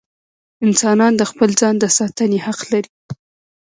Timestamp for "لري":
2.71-2.89